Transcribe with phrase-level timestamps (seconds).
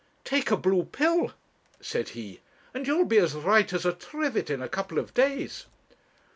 [0.23, 1.31] 'Take a blue pill,'
[1.79, 2.39] said he,
[2.73, 5.67] 'and you'll be as right as a trivet in a couple of days.'